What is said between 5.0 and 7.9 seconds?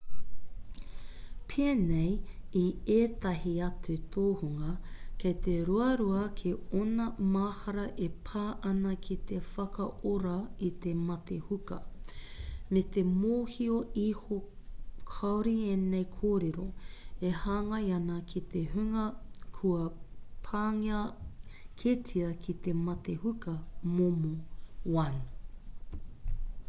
kei te ruarua kē ōna mahara